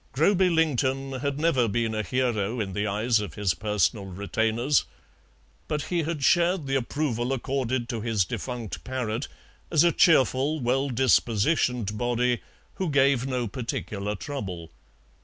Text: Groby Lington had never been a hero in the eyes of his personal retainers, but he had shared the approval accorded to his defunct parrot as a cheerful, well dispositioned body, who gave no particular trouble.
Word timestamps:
Groby 0.13 0.49
Lington 0.49 1.11
had 1.19 1.37
never 1.39 1.67
been 1.67 1.93
a 1.93 2.01
hero 2.01 2.59
in 2.59 2.73
the 2.73 2.87
eyes 2.87 3.19
of 3.19 3.35
his 3.35 3.53
personal 3.53 4.07
retainers, 4.07 4.85
but 5.67 5.83
he 5.93 6.01
had 6.01 6.23
shared 6.23 6.65
the 6.65 6.73
approval 6.75 7.31
accorded 7.31 7.87
to 7.89 8.01
his 8.01 8.25
defunct 8.25 8.83
parrot 8.83 9.27
as 9.69 9.83
a 9.83 9.91
cheerful, 9.91 10.59
well 10.59 10.89
dispositioned 10.89 11.99
body, 11.99 12.41
who 12.77 12.89
gave 12.89 13.27
no 13.27 13.47
particular 13.47 14.15
trouble. 14.15 14.71